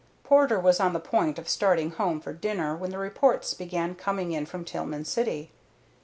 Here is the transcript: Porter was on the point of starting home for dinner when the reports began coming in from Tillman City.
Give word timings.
Porter 0.23 0.59
was 0.59 0.79
on 0.79 0.93
the 0.93 0.99
point 0.99 1.37
of 1.37 1.47
starting 1.47 1.91
home 1.91 2.19
for 2.21 2.33
dinner 2.33 2.75
when 2.75 2.89
the 2.89 2.97
reports 2.97 3.53
began 3.53 3.93
coming 3.93 4.31
in 4.31 4.47
from 4.47 4.65
Tillman 4.65 5.05
City. 5.05 5.51